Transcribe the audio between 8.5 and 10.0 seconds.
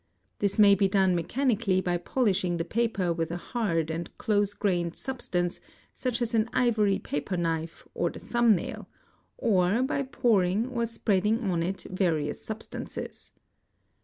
nail, or